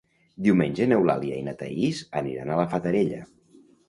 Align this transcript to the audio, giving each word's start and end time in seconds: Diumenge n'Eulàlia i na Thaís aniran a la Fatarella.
Diumenge 0.45 0.85
n'Eulàlia 0.87 1.37
i 1.41 1.43
na 1.47 1.53
Thaís 1.59 1.99
aniran 2.21 2.49
a 2.49 2.57
la 2.61 2.65
Fatarella. 2.73 3.21